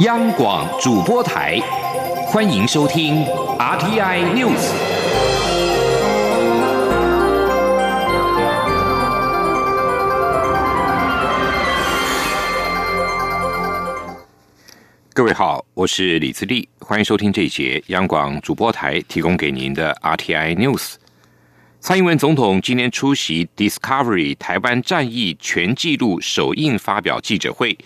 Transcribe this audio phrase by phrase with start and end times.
[0.00, 1.56] 央广主播台，
[2.26, 3.24] 欢迎收听
[3.56, 4.72] RTI News。
[15.12, 20.94] 各位好，我是李自立，欢迎收听这一节央广主播台提供给您的 RTI News。
[21.78, 27.78] 蔡英文总统今天出席 Discovery 台湾战役全纪录首映发表记者会，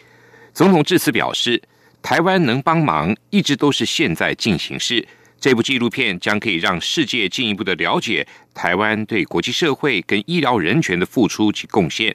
[0.54, 1.62] 总统致辞表示。
[2.02, 5.06] 台湾能帮忙，一直都是现在进行式。
[5.40, 12.14] 这部纪录片将可以让世界进一步的了解台湾对国际社会跟医疗人权的付出及贡献。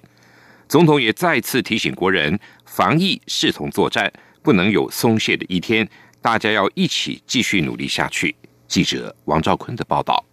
[0.68, 5.88] 总统也再次提醒国人，防疫视同作战，不能有松懈的一天，
[6.22, 8.36] 大家要一起继续努力下去。
[8.68, 10.26] 记者王兆坤的报道。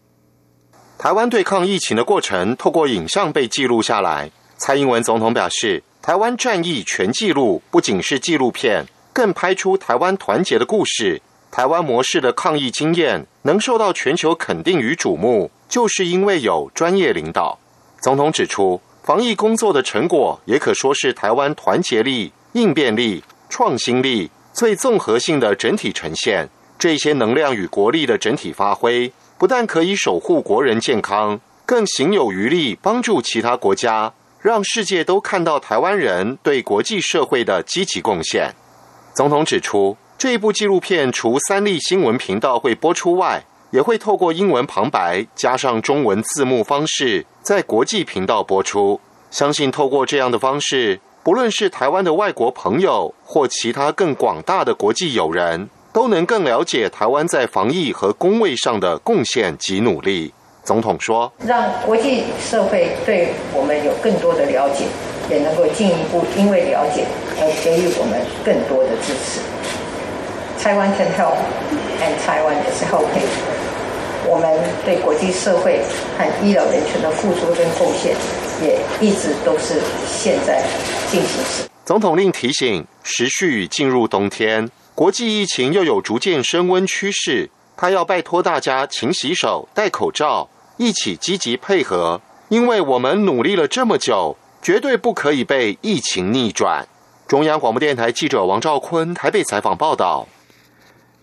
[0.99, 4.31] 台湾对抗疫情的过程透过影像被记录下来。
[4.57, 8.87] 蔡英文总统表示，台湾战役全纪录不仅是纪录片。
[9.13, 11.21] 更拍出台湾团结的故事，
[11.51, 17.59] 台湾模式的抗疫经验能受到全球肯定与瞩目，就是因为有专业领导。
[18.01, 26.49] 总统指出，防疫工作的成果也可说是台湾团结力、应变力、创新力最综合性的整体呈现。
[26.79, 38.55] 这些能量与国力的整体发挥，不但可以守护国人健康，更行有余力帮助其他国家，让世界都看到台湾人对国际社会的积极贡献。
[39.21, 48.99] 总统指出，这一部纪录片除三立新闻频道会播出外，也会透过英文旁白加上中文字幕方式，在国际频道播出。
[49.31, 60.33] 相信透过这样的方式，不论是台湾的外国朋友或其他更广大的国际友人，都能更了解台湾在防疫和工位上的贡献及努力。
[60.65, 64.87] 总统说：“让国际社会对我们有更多的了解。”
[65.31, 67.07] 也能够进一步因为了解
[67.39, 69.41] 而给予我们更多的支持。
[70.59, 71.39] Taiwan can help,
[72.03, 73.27] and Taiwan is helping.
[74.27, 75.81] 我们对国际社会
[76.19, 78.15] 和医疗人权的付出跟贡献，
[78.63, 80.63] 也一直都是现在
[81.11, 81.69] 进行时。
[81.87, 87.51] 总统令提醒：时序进入冬天，国际疫情又有逐渐升温趋势。
[87.77, 92.21] 他要拜托大家勤洗手、戴口罩，一起积极配合，
[92.51, 94.37] 因为我们努力了这么久。
[94.63, 96.87] 绝对不可以被疫情逆转。
[97.27, 100.29] 中央广播电台记者王兆坤台北采访报道。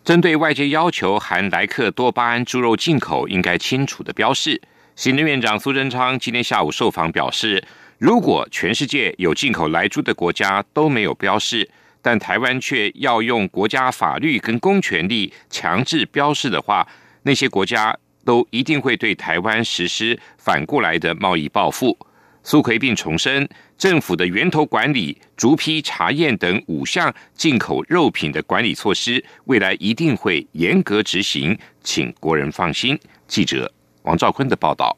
[0.03, 4.59] 针对外界要求含莱克多巴胺猪肉进口应该清楚的标示，
[4.95, 7.63] 行政院长苏贞昌今天下午受访表示，
[7.99, 11.69] 如果全世界有进口来猪的国家都没有标示，
[12.01, 16.87] 但台湾却要用国家法律跟公权力强制标示的话，
[17.21, 17.95] 那些国家
[18.25, 21.95] 都一定会对台湾实施反过来的贸易报复。
[22.49, 23.45] 苏奎并重申，
[23.77, 32.97] 政府的源头管理、逐批查验等五项进口肉品的管理措施，未来一定会严格执行，请国人放心。
[33.27, 33.69] 记者
[34.03, 34.97] 王兆坤的报道。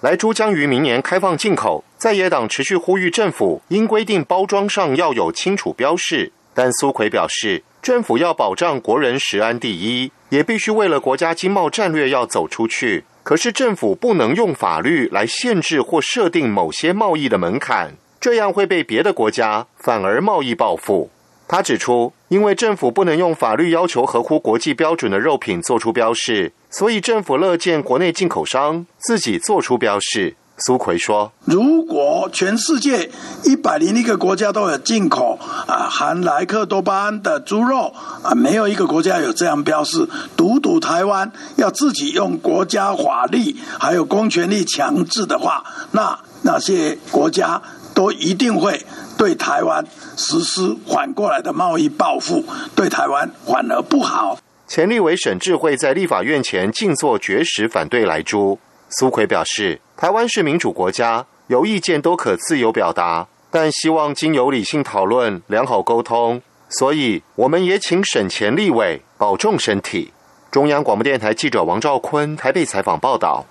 [0.00, 13.04] 来猪将于明年开放进口，在野党持续呼吁政府应规定包装上要有清楚标示，但苏奎表示，政府要保障国人食安第一，也必须为了国家经贸战略要走出去。
[13.22, 21.10] 可是政府不能用法律来限制或设定某些贸易的门槛，这样会被别的国家反而贸易报复。
[21.48, 30.34] 他指出，因为政府不能用法律要求合乎国际标准的肉品做出标示，所以政府乐见国内进口商自己做出标示。
[30.64, 33.10] 苏奎说：“如果全世界
[33.44, 35.36] 一百零一个国家都有进口
[35.66, 37.92] 啊含莱克多巴胺的猪肉
[38.22, 47.60] 啊，没有一个国家有这样标示，独独台湾要自己用国家法律还有公权力强制的话，那那些国家
[47.92, 48.86] 都一定会
[49.18, 49.84] 对台湾
[50.16, 52.44] 实施反过来的贸易报复，
[52.76, 58.58] 对台湾反而不好。”前立委沈智慧在立法院前静坐绝食反对莱猪。
[58.92, 59.80] 苏奎表示。
[59.96, 66.42] 台湾是民主国家，有意见都可自由表达，但希望经由理性讨论、良好沟通。
[66.68, 70.12] 所以，我们也请省前立委保重身体。
[70.50, 73.46] 中央广播电台记者王兆坤台北采访报道。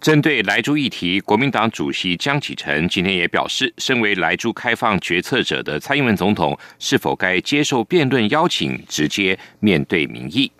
[0.00, 10.52] 针对莱猪议题，国民党主席江启臣今天也表示，身为莱猪开放决策者的蔡英文总统，是否该接受辩论邀请，直接面对民意？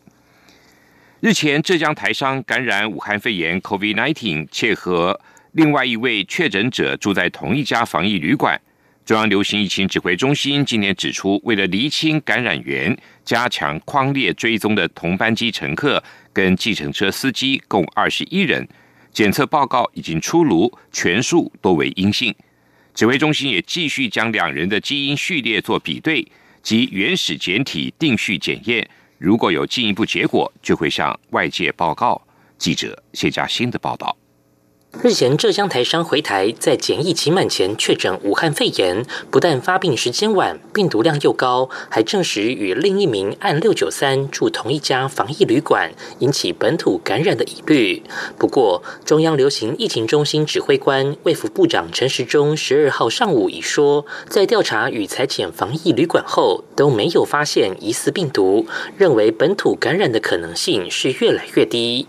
[1.24, 5.18] 日前，浙江台商感染武汉肺炎 （COVID-19），且和
[5.52, 8.60] 另外一位确诊者住在同一家防疫旅馆。
[9.06, 12.94] 中央流行疫情指挥中心今年指出，为了厘清感染源，
[13.24, 18.68] 加强框列追踪的同班机乘客跟计程车司机共二十一人，
[19.10, 22.34] 检测报告已经出炉，全数都为阴性。
[22.92, 26.30] 指挥中心也继续将两人的基因序列做比对，
[26.62, 28.86] 及原始简体定序检验，
[29.18, 32.20] 如果有进一步结果，就会向外界报告。
[32.58, 34.16] 记者谢佳欣的报道。
[35.02, 48.02] 日前，浙江台商回台，在检疫期满前确诊武汉肺炎，不但发病时间晚，病毒量又高，还证实与另一名案六九三住同一家防疫旅馆，引起本土感染的疑虑。
[48.38, 62.06] 不过，中央流行疫情中心指挥官卫福部长陈时中十二号上午已说，在调查与裁剪防疫旅馆后，都没有发现疑似病毒，认为本土感染的可能性是越来越低。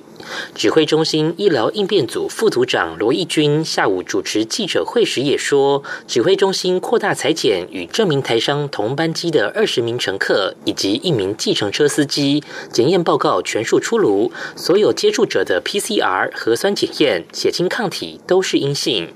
[0.54, 19.14] 指挥中心医疗应变组副组长罗义军下午主持记者会时也说，指挥中心扩大裁剪与这名台商同班机的二十名乘客以及一名计程车司机，检验报告全数出炉，所有接触者的 PCR 核酸检验、血清抗体都是阴性。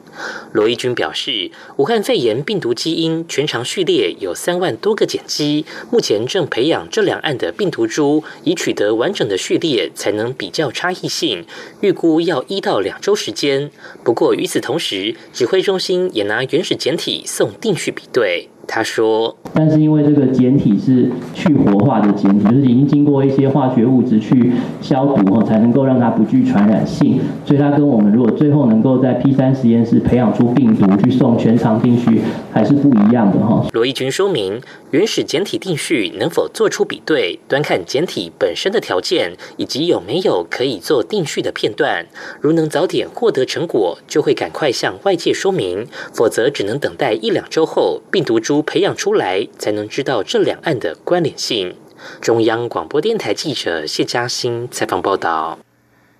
[0.54, 11.46] 罗义军表示，武汉肺炎病毒基因全长序列有三万多个碱基，目前正培养这两岸的病毒株，以取得完整的序列，才能比较差异性。
[11.82, 13.72] 预估要一到两周时间。
[14.04, 18.50] 不过与此同时，指挥中心也拿原始简体送定序比对。
[18.72, 27.20] 他说：“但是因为这个简体是去活化的简体，就是已经经过一些化学物质去消毒后，才能够让它不具传染性。
[27.44, 32.22] 所以它跟我们如果最后能够在 P 三实验室培养出病毒去送全长定序，
[32.54, 34.62] 还是不一样的哈。”罗义军说明，
[34.92, 42.06] 原始简体定序能否做出比对，端看简体本身的条件以及有没有可以做定序的片段。
[42.40, 48.59] 如能早点获得成果，就会赶快向外界说明；否则只能等待一两周后病毒株。
[48.62, 51.76] 培养出来，才能知道这两岸的关联性。
[52.22, 55.60] 中央广播电台记者谢嘉欣采访报道。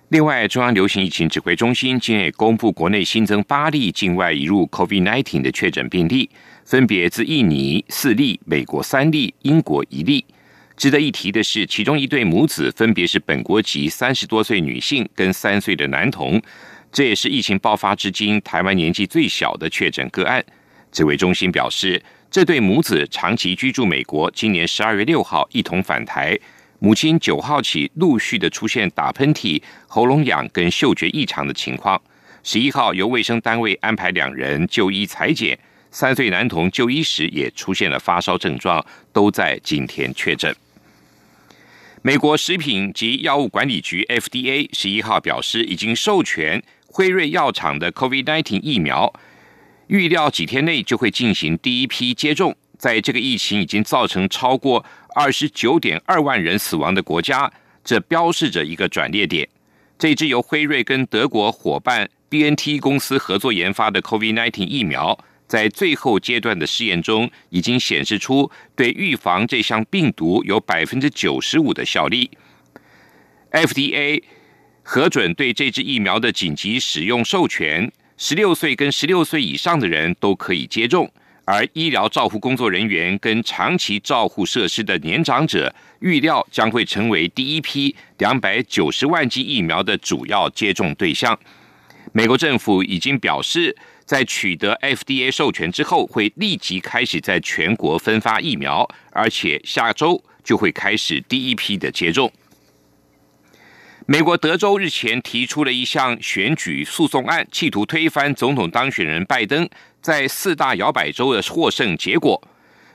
[0.08, 6.28] 另外，中央流行疫情指挥中心今日公布，国内新增八例境外移入 COVID-19 的确诊病例，
[6.64, 10.24] 分别自印尼四例、美国三例、英国一例。
[10.76, 16.42] 值得一提的是，其中一对母子分别是本国籍三十多岁女性跟三岁的男童，
[16.90, 20.44] 这也是疫情爆发至今台湾年纪最小的确诊个案。
[20.92, 22.02] 指挥中心表示。
[22.30, 26.38] 这对母子长期居住美国，今年十二月六号一同返台。
[26.78, 32.00] 母亲九号起陆续的出现打喷嚏、喉咙痒跟嗅觉异常的情况。
[32.44, 35.58] 十一号由卫生单位安排两人就医裁剪，
[35.90, 40.54] 三岁男童就医时也出现了发烧症状，都在今天确诊。
[42.02, 49.12] 美国食品及药物管理局 FDA 十一号表示，已经授权辉瑞药厂的 COVID-19 疫苗。
[49.90, 52.56] 预料几天内就会进行第一批接种。
[52.78, 54.84] 在这个疫情已经造成超过
[55.16, 57.52] 二十九点二万人死亡的国家，
[57.84, 59.48] 这标示着一个转捩点。
[59.98, 72.30] 这支由辉瑞跟德国伙伴 B N T 公司合作研发的 COVID-19 疫苗，在最后阶段的试验中，已经显示出对预防这项病毒有百分之九十五的效力。
[73.50, 74.22] F D A
[74.84, 77.92] 核准对这支疫苗的紧急使用授权。
[78.22, 81.10] 十六岁跟十六岁以上的人都可以接种，
[81.46, 91.36] 而医疗照护工作人员跟长期照护设施的年长者，预料将会成为第一批两百九十万剂疫苗的主要接种对象。
[92.12, 93.74] 美国政府已经表示，
[94.04, 102.30] 在取得 FDA 授权之后，会立即开始在全国分发疫苗，而且下周就会开始第一批的接种。
[104.12, 109.68] 美国德州日前提出了一项选举诉讼案，企图推翻总统当选人拜登
[110.02, 112.42] 在四大摇摆州的获胜结果。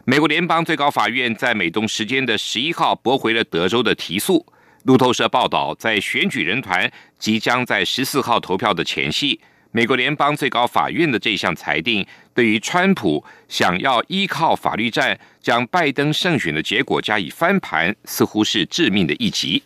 [0.03, 4.45] 美国联邦最高法院在美东时间的十一号驳回了德州的提诉。
[4.83, 9.39] 路透社报道，在选举人团即将在十四号投票的前夕，
[9.71, 19.63] 美国联邦最高法院的这项裁定，对于川普想要依靠法律战将拜登胜选的结果加以翻盘，似乎是致命的一击。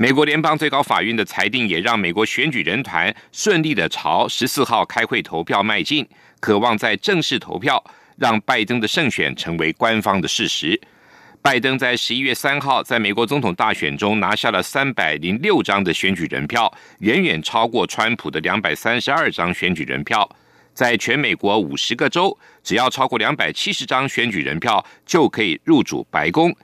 [0.00, 7.82] 美国联邦最高法院的裁定也让美国选举人团顺利的朝十四号开会投票迈进，渴望在正式投票
[8.16, 10.80] 让拜登的胜选成为官方的事实。
[11.42, 20.30] 拜登在十一月三号在美国总统大选中拿下了三百零六张的选举人票，远远超过川普的两百三十二张选举人票。
[20.74, 26.54] 在全美国五十个州，只要超过两百七十张选举人票就可以入主白宫，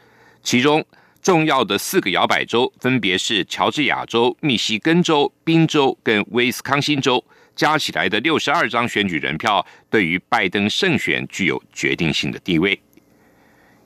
[0.45, 0.87] 其中。
[1.25, 7.25] 重要的四个摇摆州分别是乔治亚州、密西根州、宾州跟威斯康星州，
[7.57, 12.79] 加起来的六十二张选举人票，对于拜登胜选具有决定性的地位。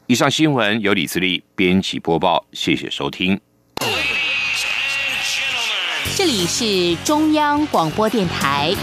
[0.09, 3.41] 以上新闻由李自力编辑播报，谢谢收听。
[6.17, 8.75] 这里是中央广播电台。